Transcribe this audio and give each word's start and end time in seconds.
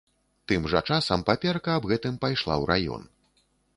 Тым 0.51 0.63
жа 0.71 0.79
часам 0.95 1.25
паперка 1.29 1.75
аб 1.81 1.85
гэтым 1.91 2.17
пайшла 2.25 2.53
ў 2.61 2.71
раён. 2.73 3.03